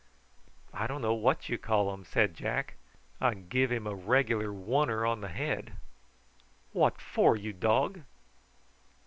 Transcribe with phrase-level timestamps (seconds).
[0.73, 2.73] "I don't know what you call 'em," said Jack.
[3.19, 5.73] "I give him a regular wunner on the head."
[6.73, 8.01] "What for, you dog?"